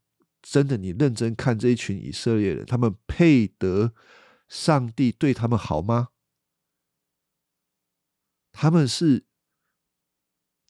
[0.43, 3.95] 真的你认真看这一群以色列人，他们配得
[4.47, 6.09] 上帝对他们好吗？
[8.51, 9.25] 他们是。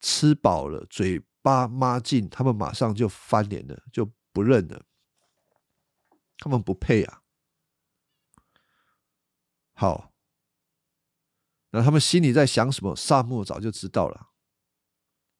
[0.01, 4.85] 吃饱了，嘴巴抹净，他们马上就翻脸了，就不认了。
[6.37, 7.21] 他们不配啊！
[9.79, 10.11] 好，
[11.69, 12.93] 那他们心里在想什么？
[12.93, 14.31] 萨母早就知道了。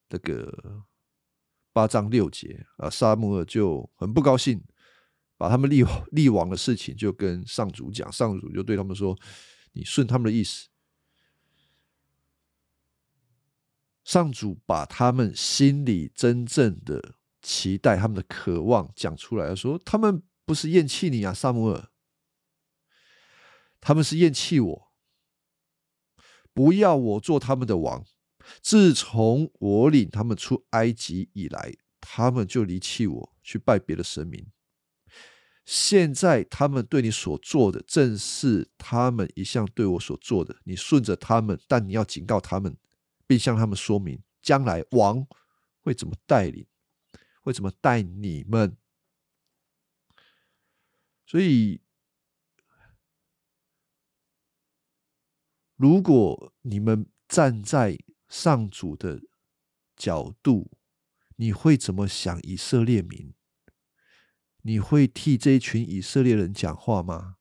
[0.08, 0.82] 这个
[1.74, 4.64] 八章六节啊，萨母尔就很不高兴，
[5.36, 9.14] 把他们立立王的事情就跟上主讲，上主就对他们说
[9.72, 10.70] ：“你顺他们的意思。”
[14.02, 21.89] 上主把他们心里真正的期待、他们的渴望讲出来，说：“他们不是厌弃你啊，萨姆尔，
[23.80, 24.92] 他们是厌弃我，
[26.52, 28.04] 不要我做他们的王。
[28.60, 34.46] 自从我领他们出埃及以来，他们就离弃我，去拜别的神明。
[35.64, 40.56] 现在他们对你所做的，正是他们一向对我所做的。
[40.64, 42.76] 你顺着他们，但你要警告他们。”
[43.30, 45.24] 并向他们说明，将来王
[45.82, 46.66] 会怎么带领，
[47.42, 48.76] 会怎么带你们。
[51.24, 51.80] 所以，
[55.80, 59.18] 如果你们站在上主的
[59.96, 60.70] 角度，
[61.36, 63.32] 你会怎么想以色列民？
[64.60, 67.36] 你会替这一群以色列人讲话吗？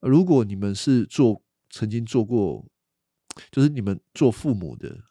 [0.00, 2.68] 如果你们是做曾经做过，
[3.50, 5.04] 就是你们做父母的，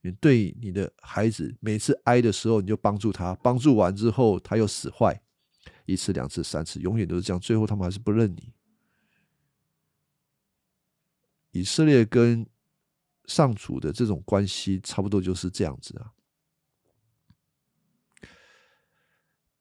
[0.00, 5.22] 你对你的孩子每次哀的时候，你就帮助他，帮助完之后他又使坏，
[5.86, 8.52] 一次、两次、三次，永远都是这样，最后他们还是不认你。
[11.52, 12.46] 以色列跟
[13.26, 16.12] 上主的这种关系，差不多就是这样子啊。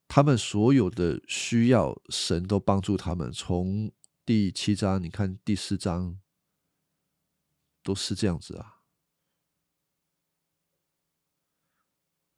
[0.08, 3.32] 他们所有的需要，神都帮助他们。
[3.32, 3.92] 从
[4.26, 6.20] 第七章，你看第四章，
[7.82, 8.82] 都是这样子啊。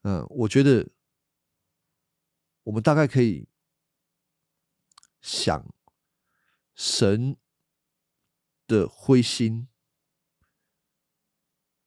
[0.03, 0.91] 嗯，我觉得
[2.63, 3.47] 我们大概可以
[5.21, 5.73] 想
[6.75, 7.37] 神
[8.73, 9.67] 的灰心，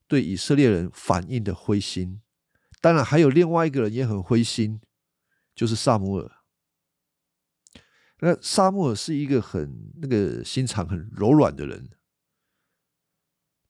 [0.06, 2.22] 对以色列人反应的灰心。
[2.80, 4.80] 当然，还有另外一个人也很灰心。
[5.56, 6.30] 就是萨姆尔，
[8.18, 11.88] 那萨姆尔是一个很那个心肠很柔软的人，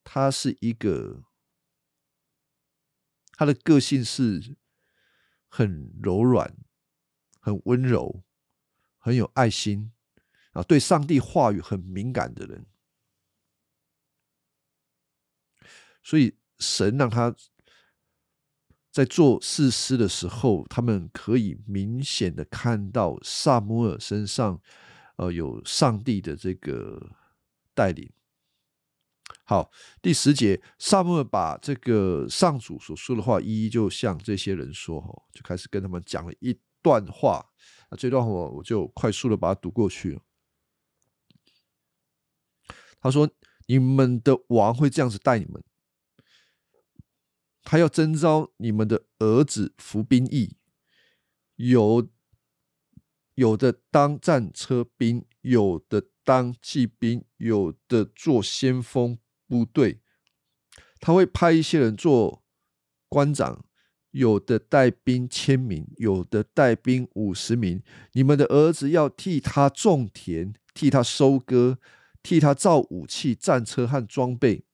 [0.03, 1.23] 他是一个，
[3.35, 4.57] 他的个性是
[5.47, 6.57] 很柔软、
[7.39, 8.25] 很温柔、
[8.99, 9.93] 很有爱心
[10.55, 12.67] 啊，对上帝话语很敏感的人，
[16.07, 17.35] 所以神让他。
[18.97, 24.59] 在做事师的时候，他们可以明显的看到萨摩尔身上，
[25.17, 27.11] 呃，有上帝的这个
[27.75, 28.11] 带领。
[29.45, 37.45] 好，第十节，萨摩尔把这个上主所说的话一一就向这些人说，哦，就开始跟他们讲了一段话。
[37.91, 40.19] 那这段话我就快速的把它读过去。
[42.99, 43.31] 他说
[43.69, 45.63] ：“你们的王会这样子带你们。”
[47.69, 50.57] 他要征召你们的儿子服兵役，
[51.57, 52.09] 有
[53.35, 60.01] 有的当战车兵，有的当骑兵，有的做先锋部队。
[61.01, 62.45] 他会派一些人做
[63.09, 63.65] 官长，
[64.13, 67.83] 有的带兵千名，有的带兵五十名。
[68.13, 71.79] 你们的儿子要替他种田，替他收割，
[72.23, 74.65] 替他造武器、战车和装备。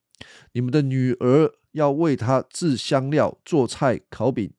[0.52, 1.54] 你们的女儿。
[1.72, 4.52] 要为他制香料、做菜、烤饼。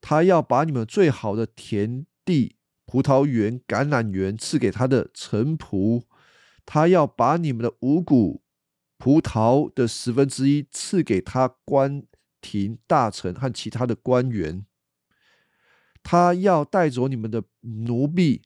[0.00, 2.56] 他要把你们最好的田地、
[2.86, 6.04] 葡萄园、橄榄园赐给他的臣仆。
[6.64, 8.42] 他要把你们的五谷、
[8.96, 12.04] 葡萄的十分之一赐给他官
[12.40, 14.66] 廷大臣和其他的官员。
[16.02, 18.42] 他要带走你们的奴婢、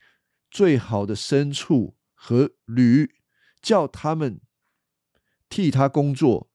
[0.51, 3.11] 最好的牲畜和驴，
[3.61, 4.41] 叫他们
[5.49, 6.52] 替他工作。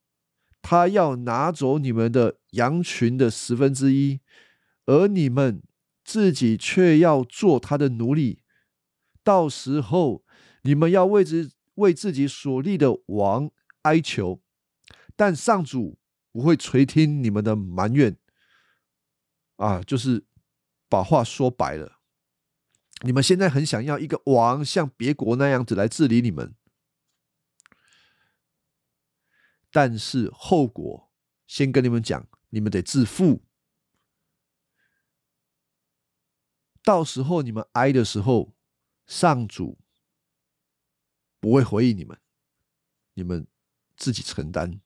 [0.69, 4.19] 他要拿走你们的羊群的十分之一，
[4.85, 5.63] 而你们
[6.03, 8.41] 自己却要做他的奴隶。
[9.23, 10.25] 到时候，
[10.63, 13.49] 你们要为之为自己所立的王
[13.83, 14.41] 哀求，
[15.15, 15.97] 但上主
[16.33, 18.17] 不会垂听你们的埋怨。
[19.55, 20.25] 啊，就是
[20.89, 21.99] 把话说白了，
[23.05, 26.53] 你们现在很想要一个王，像别国那样子来治理你们。
[29.77, 31.11] 但是后果，
[31.45, 33.43] 先跟你们讲，你们得自负。
[36.81, 38.55] 到时候你们挨的时候，
[39.05, 39.77] 上主
[41.39, 42.19] 不会回应你们，
[43.13, 43.45] 你们
[43.95, 44.81] 自己承担。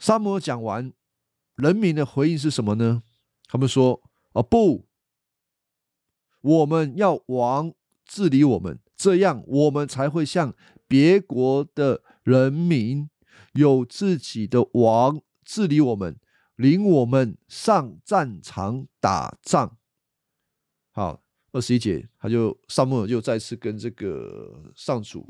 [0.00, 0.92] 沙摩讲完，
[1.54, 3.04] 人民的回应是什么呢？
[3.46, 4.02] 他们说
[4.34, 4.88] ：“哦，不，
[6.40, 7.72] 我们要王
[8.04, 10.56] 治理我们，这样我们才会像。”
[10.88, 13.10] 别国的人民
[13.52, 16.18] 有自己的王治理我们，
[16.56, 19.76] 领我们上战场打仗。
[20.90, 25.28] 好，二十一节，他就萨母尔就再次跟这个上主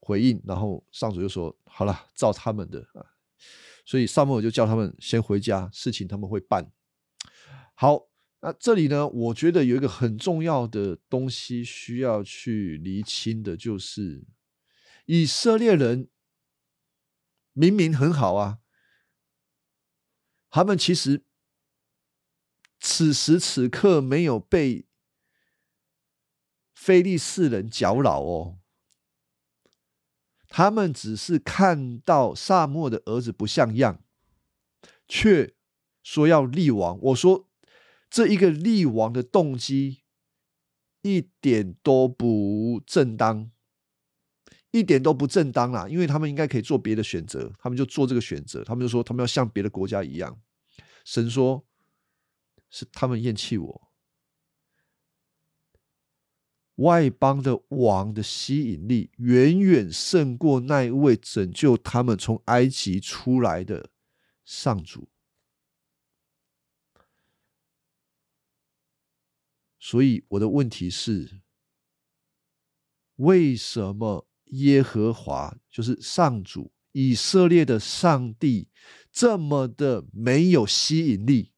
[0.00, 3.04] 回应，然后上主就说：“好了，照他们的啊。”
[3.84, 6.72] 所以萨母尔就叫他们先回家，事情他们会办。
[7.74, 8.08] 好，
[8.40, 14.24] 那这里呢，我觉得有一个很重要的东西需要去厘清的，就是。
[15.10, 16.10] 以色列人
[17.54, 18.58] 明明很好啊，
[20.50, 21.24] 他们其实
[22.78, 24.86] 此时此刻没有被
[26.74, 28.58] 非利士人搅扰哦，
[30.46, 34.04] 他们只是看到萨默的儿子不像样，
[35.08, 35.54] 却
[36.02, 37.00] 说要立王。
[37.00, 37.48] 我说
[38.10, 40.02] 这一个立王的动机
[41.00, 43.50] 一点都不正当。
[44.78, 50.40] 一点都不正当啦，因为他们应该可以做别的选择，他们就做这个选择，他们就说他们要像别的国家一样。
[51.04, 51.64] 神说，
[52.70, 53.88] 是他们厌弃我。
[56.76, 63.90] 外邦的王的吸引力远远胜过那一位拯救他们从埃及出来的
[64.44, 65.08] 上主，
[69.80, 71.40] 所以我的问题是：
[73.16, 78.68] 为什么耶和华就是上主以色列的上帝
[79.12, 81.52] 这么的没有吸引力？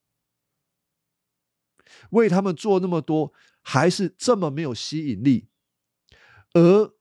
[2.11, 3.32] 为他们做那么多？
[3.62, 5.49] 还是这么没有吸引力，
[6.55, 6.95] 而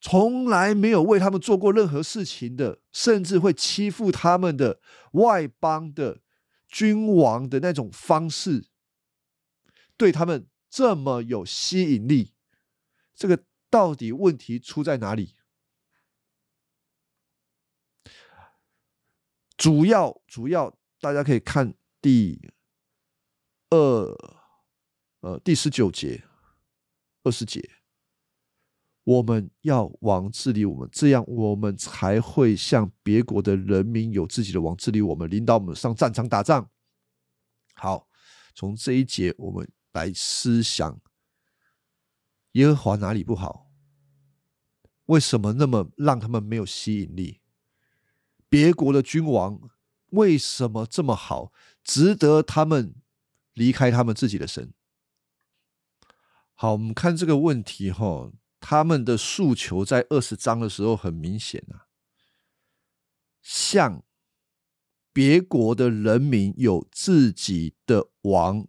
[0.00, 4.80] 从来没有为他们做过任何事情的，甚至会欺负他们的
[5.12, 6.22] 外邦的
[6.66, 8.64] 君王的那种方式，
[9.98, 12.32] 对他们这么有吸引力，
[13.14, 15.36] 这个到底问题出在哪里？
[19.56, 22.50] 主要主要大家可以看第
[23.70, 24.36] 二。
[25.22, 26.24] 呃，第十九节、
[27.24, 27.60] 二十节，
[29.04, 36.70] 我们要王治理我们，这样我们才会像别国的人民有自己的王治理我们，领导我们上战场打仗。
[37.74, 38.08] 好，
[38.54, 40.98] 从这一节我们来思想
[42.52, 43.70] 耶和华哪里不好？
[45.06, 47.40] 为什么那么让他们没有吸引力？
[48.48, 49.60] 别国的君王
[50.10, 52.94] 为什么这么好，值得他们
[53.54, 54.72] 离开他们自己的神？
[56.54, 61.86] 好，我们看这个问题哈，他们的诉求在二十章的时候很明显啊，
[63.40, 64.04] 像
[65.12, 68.68] 别国的人民有自己的王，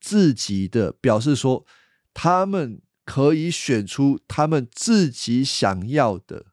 [0.00, 1.64] 自己的表示说，
[2.12, 6.46] 他们可以选出他们自己想要的，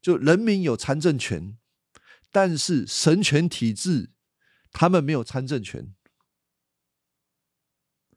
[0.00, 1.56] 就人民有参政权，
[2.30, 4.10] 但是神权体制
[4.72, 5.94] 他们没有参政权。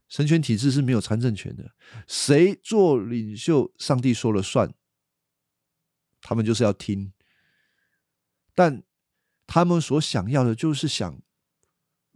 [0.09, 1.75] 神权体制是没有参政权的，
[2.07, 4.73] 谁做领袖，上帝说了算，
[6.21, 7.11] 他们就是要听。
[8.55, 8.83] 但
[9.45, 11.21] 他们所想要的，就是想，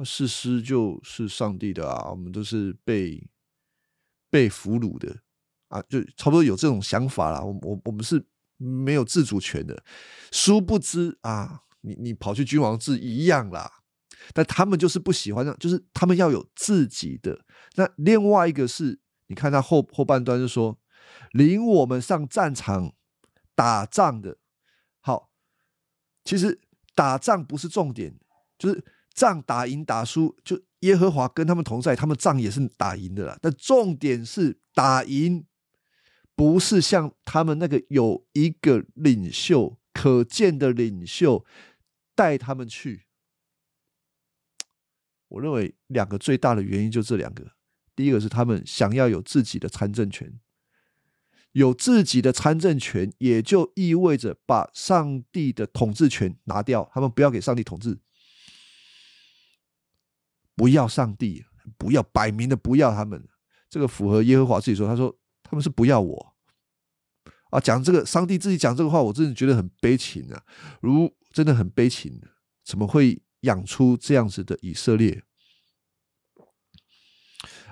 [0.05, 3.29] 事实就是上帝的啊，我们都是被
[4.31, 5.15] 被俘虏的
[5.67, 7.45] 啊，就差不多有这种想法了。
[7.45, 8.25] 我我我们是
[8.57, 9.83] 没有自主权的，
[10.31, 13.69] 殊不知啊，你你跑去君王制一样啦。
[14.33, 17.43] 但他们就是不喜欢这样，就是他们要有自己的。
[17.75, 20.79] 那另外一个是，你看他后后半段就说，
[21.31, 22.93] 领我们上战场
[23.55, 24.37] 打仗的。
[24.99, 25.31] 好，
[26.23, 26.61] 其实
[26.93, 28.19] 打仗不是重点，
[28.59, 33.37] 就是仗打赢打输，就耶和华跟他们同在，他们仗也是打赢的啦。
[33.41, 35.45] 但重点是打赢，
[36.35, 41.45] 不是像他们那个有一个领袖，可见的领袖
[42.15, 43.05] 带他们去。
[45.29, 47.51] 我认为两个最大的原因就这两个，
[47.95, 50.39] 第一个是他们想要有自己的参政权，
[51.53, 57.99] 有自己的参政权，也就意味着把上帝的统治权拿掉，他们不要给上帝统治，
[60.61, 61.43] 不要上帝，
[61.75, 63.27] 不要摆明的不要他们，
[63.67, 66.35] 这个符合耶和华自己说，他说他们是不要我
[67.49, 70.43] 啊，讲这个上帝自己讲这个话，我真的觉得很悲情啊，
[70.79, 72.21] 如真的很悲情，
[72.63, 73.23] 怎么会？
[73.41, 75.23] 养出这样子的以色列，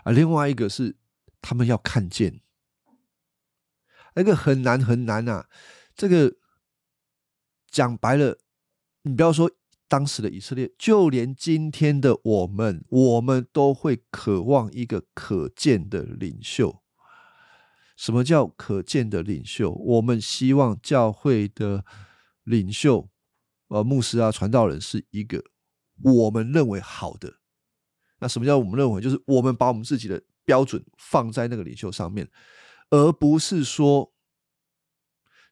[0.03, 0.97] 啊，另外一个是
[1.43, 2.41] 他们要看见，
[4.15, 5.47] 那个很难很难啊。
[5.93, 6.37] 这个
[7.69, 8.39] 讲白了，
[9.03, 9.51] 你不要说
[9.89, 16.81] 当时的以色列，就连今天的我们，我们都会渴望一个可见的领袖。
[17.97, 19.71] 什么叫可见的领袖？
[19.71, 21.83] 我们希望教会的
[22.43, 23.09] 领袖，
[23.67, 25.43] 呃，牧师啊，传道人是一个。
[26.01, 27.39] 我们认为好的，
[28.19, 29.01] 那什么叫我们认为？
[29.01, 32.29] 就是我们把我们自己的标准放在那个领袖上面，
[32.89, 34.13] 而不是说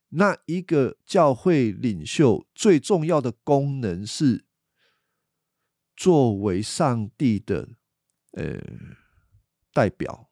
[0.10, 4.46] 那一个教会领袖最重要的功能是
[5.96, 7.70] 作为上帝的
[8.32, 8.60] 呃
[9.74, 10.30] 代表。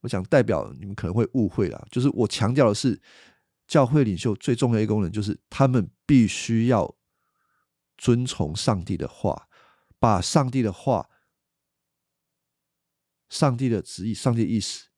[0.00, 3.00] 我想代表，你们可能会误会了，就是我强调的是
[3.66, 6.96] 教会领袖最重要的功能，就是他们必须要。
[7.96, 9.48] 遵从上帝的话，
[10.00, 11.08] 把上帝的话、
[13.28, 14.88] 上帝的旨意、上帝意思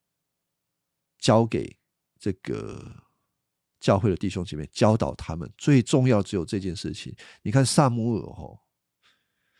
[1.19, 1.79] 交给
[2.19, 3.06] 这个
[3.87, 5.49] 教会的弟兄姐妹，教导他们。
[5.57, 7.15] 最重要只有这件事情。
[7.43, 8.59] 你看萨姆尔哦，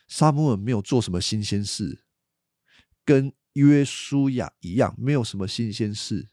[0.09, 2.03] 萨姆尔没有做什么新鲜事，
[3.05, 6.27] 跟约书亚一样，没有什么新鲜事，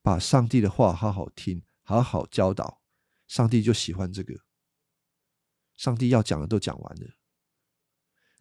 [0.00, 2.80] 把上帝的话好好听，好好教导，
[3.26, 4.38] 上帝就喜欢这个。
[5.76, 7.08] 上帝要讲的都讲完了。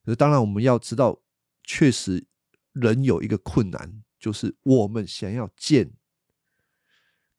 [0.06, 1.24] 可是当然，我们要知道，
[1.64, 2.28] 确实
[2.74, 5.91] 人有一个困难，就是我们想要见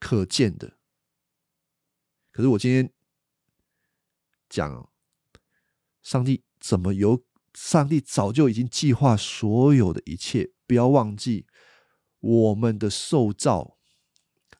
[0.00, 0.78] 可见的。
[2.32, 2.92] 可是我今天
[4.48, 4.90] 讲，
[6.02, 7.24] 上帝怎么有？
[7.54, 11.46] 上帝早就已经计划所有的一切，不要忘记
[12.18, 13.76] 我们的受造，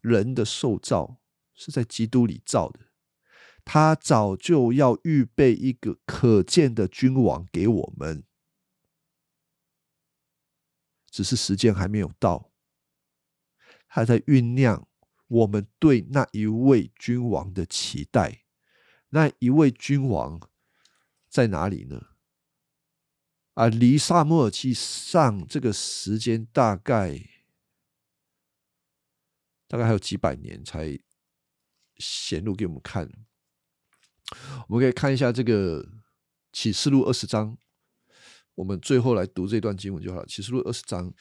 [0.02, 1.18] 人的受造
[1.54, 2.80] 是在基督里造的。
[3.64, 8.24] 他早就要预备一个可见的君王给我们，
[11.10, 12.52] 只是时间还没有到，
[13.86, 14.86] 还在酝酿
[15.32, 18.42] 我们对那一位君王的期待。
[19.08, 20.38] 那一位君王
[21.30, 22.08] 在哪里呢？
[23.54, 27.18] 啊，离萨摩尔记上这个时间大概
[29.66, 30.98] 大概还有几百年才
[31.96, 33.10] 显露给我们看。
[34.68, 35.86] 我们可以看一下这个
[36.52, 37.56] 启示录二十章，
[38.54, 40.26] 我们最后来读这段经文就好了。
[40.26, 41.12] 启示录二十章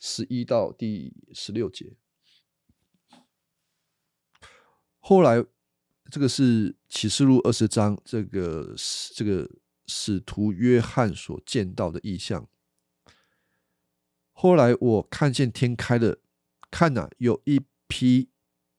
[0.00, 1.94] 十一到第十六节。
[4.98, 5.44] 后来，
[6.10, 8.74] 这个是启示录二十章，这个
[9.14, 9.48] 这个
[9.86, 12.48] 使徒约翰所见到的异象。
[14.32, 16.18] 后来我看见天开了，
[16.70, 18.30] 看呐，有一匹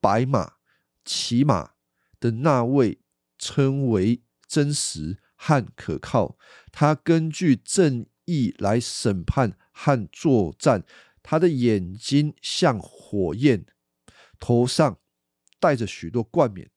[0.02, 0.56] 白马。
[1.04, 1.72] 骑马
[2.20, 3.02] 的那位
[3.40, 6.38] 称为真实和可靠，
[6.72, 10.86] 他根据正义来审判和作战。
[11.24, 13.66] 他的眼睛像火焰，
[14.40, 15.00] 头上
[15.60, 16.70] 戴着许多冠冕，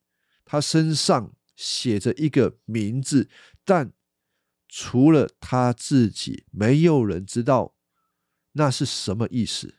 [0.45, 3.29] 他身上写着一个名字，
[3.65, 3.93] 但
[4.69, 7.75] 除了他自己，没有人知道
[8.53, 9.77] 那是什么意思。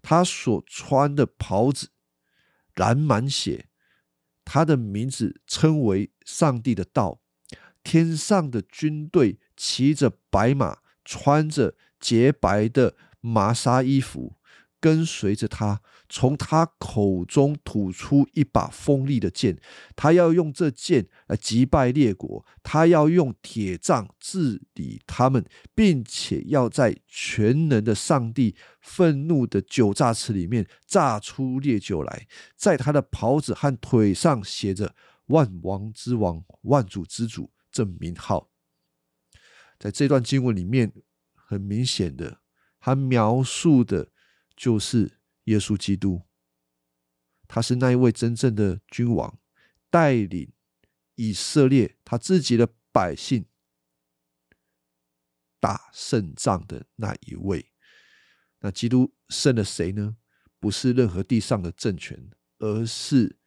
[0.00, 1.90] 他所穿的袍子
[2.74, 3.68] 染满血。
[4.44, 7.20] 他的名字称为上帝的道。
[7.82, 14.36] 天上的军队骑着白马，穿着洁白的麻纱衣服，
[14.80, 15.80] 跟随着他。
[16.10, 19.58] 从他口中吐出一把锋利的剑，
[19.94, 25.44] 他要用这剑来击败列国，他要用铁杖治理他们，
[25.74, 32.26] 并且要在全能的上帝愤怒的酒榨池里面榨出烈酒来。
[32.56, 34.94] 在他的袍子和腿上写着
[35.28, 38.48] “万王之王，万主之主”这名号。
[39.78, 40.90] 在这段经文里面，
[41.34, 42.40] 很明显的，
[42.88, 44.10] 他描述的
[44.56, 45.18] 就是。
[45.48, 46.24] 耶稣基督，
[47.46, 49.40] 他是那一位真正的君王，
[49.88, 50.52] 带领
[51.14, 53.46] 以色列他自己的百姓
[55.58, 57.72] 打胜仗的那一位。
[58.58, 60.18] 那基督胜了谁呢？
[60.60, 63.38] 不是任何地上的政权，而是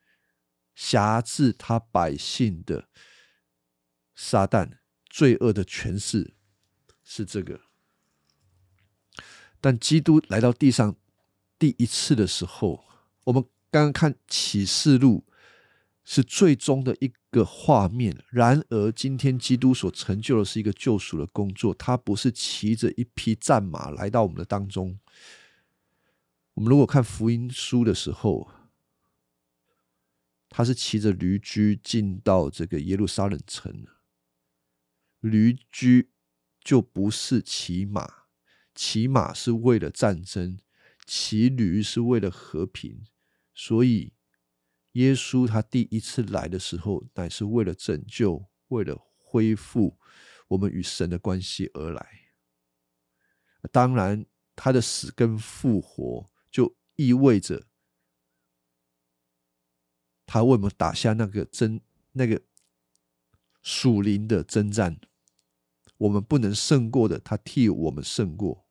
[0.74, 2.90] 辖制他百姓的
[4.16, 6.34] 撒旦罪恶的权势，
[7.04, 7.71] 是这个。
[9.62, 10.96] 但基督来到地上。
[11.60, 12.84] 第一次的时候，
[13.26, 15.24] 我们刚刚看启示录
[16.04, 18.18] 是最终的一个画面。
[18.32, 21.72] 然而，今天基督所成就的是一个救赎的工作。
[21.76, 24.98] 他不是骑着一匹战马来到我们的当中。
[26.56, 28.50] 我们如果看福音书的时候，
[30.50, 33.86] 他是骑着驴驹进到这个耶路撒冷城。
[35.20, 36.10] 驴驹
[36.64, 38.21] 就不是骑马，
[38.84, 40.58] 骑马是为了战争。
[41.06, 43.06] 骑驴是为了和平，
[43.54, 44.14] 所以
[44.94, 50.00] 耶稣他第一次来的时候，乃是为了拯救、为了恢复
[50.48, 52.32] 我们与神的关系而来。
[53.72, 54.26] 当然，
[54.56, 57.68] 他的死跟复活就意味着
[60.26, 61.82] 他为我们打下那个真
[62.14, 62.42] 那个
[63.62, 65.00] 属灵的征战，
[65.98, 68.68] 我们不能胜过的，他替我们胜过。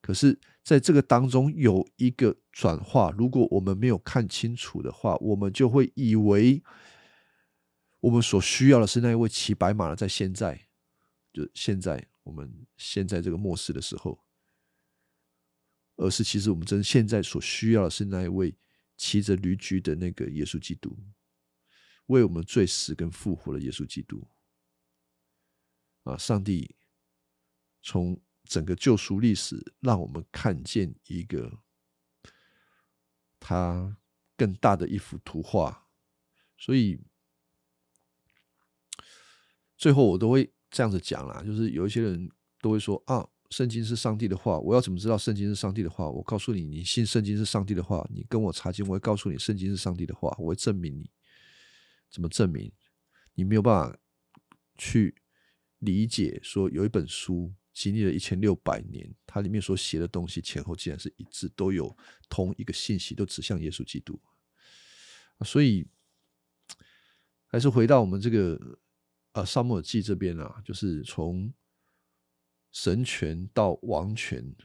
[0.00, 6.62] 可是，在这个当中有一个转化，如果我们没有看清楚的话，我们就会以为
[8.00, 10.68] 我们所需要的是那一位骑白马的，在现在，
[11.32, 14.24] 就现在我们现在这个末世的时候，
[15.96, 18.56] 而是其实我们真现在所需要的是那一位
[18.96, 20.96] 骑着驴驹的那个耶稣基督，
[22.06, 24.26] 为我们罪死跟复活的耶稣基督。
[26.04, 26.76] 啊，上帝
[27.82, 28.18] 从。
[28.48, 31.60] 整个救赎历史，让我们看见一个
[33.38, 33.96] 他
[34.36, 35.86] 更大的一幅图画。
[36.56, 36.98] 所以
[39.76, 42.30] 最后我都会这样子讲啦，就是有一些人
[42.60, 46.08] 都会说啊，圣经是上帝的话，我要怎么知道圣经是上帝的话？
[46.08, 51.10] 我告诉你，你信圣经是上帝的话，你跟我查经，我会告诉你圣经是上帝的话，我会证明你。
[52.10, 52.72] 怎么证明？
[53.34, 53.98] 你没有办法
[54.76, 55.14] 去
[55.78, 61.96] 理解说有一本书经历了一千六百年，它里面所写的东西前后竟然是一致，都有
[62.28, 64.20] 同一个信息，都指向耶稣基督。
[65.44, 65.86] 所以，
[67.46, 68.80] 还是回到我们这个
[69.30, 71.54] 呃《沙漠耳记》这边啊，就是从
[72.72, 74.56] 神权到王权，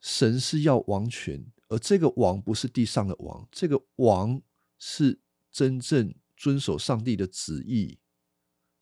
[0.00, 1.44] 神是要王权。
[1.66, 4.40] 而这个王不是地上的王，这个王
[4.78, 5.20] 是
[5.50, 7.98] 真正遵守上帝的旨意，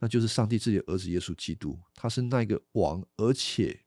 [0.01, 3.85] 那就是上帝自己的儿子耶稣基督，他是那个王，而且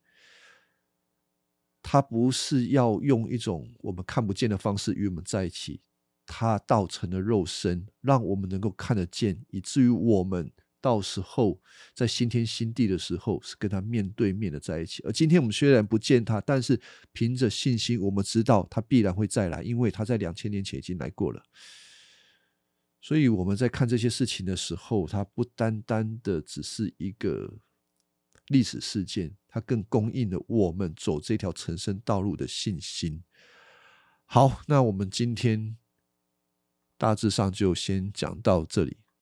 [1.81, 5.81] 他不是要用一种我们看不见的方式与我们在一起，
[6.25, 10.51] 他道成了肉身，让我们能够看得见，以至于我们。
[10.83, 11.61] 到时候
[11.95, 15.01] 在新天新地的时候，是跟他面对面的在一起。
[15.03, 16.77] 而今天我们虽然不见他，但是
[17.13, 21.41] 凭着信心，我们知道他必然会再来，因为他在两千年前已经来过了。
[23.03, 27.59] 所以我们在看这些事情的时候，它不单单的只是一个
[28.47, 33.21] 历史事件，它更供应了我们走这条成生道路的信心。
[34.23, 35.75] 好，那我们今天
[36.97, 39.02] 大致上就先讲到这里。